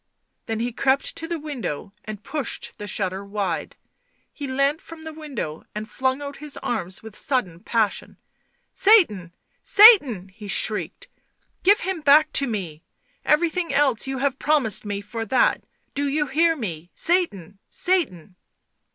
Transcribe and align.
Then 0.47 0.59
he 0.59 0.71
crept 0.71 1.15
to 1.17 1.27
the 1.27 1.37
window 1.37 1.91
and 2.05 2.23
pushed 2.23 2.75
the 2.79 2.87
shutter 2.87 3.23
wide. 3.23 3.75
He 4.33 4.47
leant 4.47 4.81
from 4.81 5.03
the 5.03 5.13
window 5.13 5.63
and 5.75 5.87
flung 5.87 6.23
out 6.23 6.37
his 6.37 6.57
arms 6.63 7.03
with 7.03 7.15
sudden 7.15 7.59
passion." 7.59 8.17
Satan! 8.87 9.31
Satan!" 9.61 10.29
he 10.29 10.47
shrieked." 10.47 11.07
Give 11.63 11.81
him 11.81 12.01
back 12.01 12.33
to 12.33 12.47
me! 12.47 12.81
Everything 13.23 13.71
else 13.71 14.07
you 14.07 14.17
have 14.17 14.39
promised 14.39 14.85
me 14.85 15.01
for 15.01 15.23
that! 15.23 15.63
Do 15.93 16.07
you 16.07 16.25
hear 16.25 16.55
me! 16.55 16.89
Satan! 16.95 17.59
Satan 17.69 18.35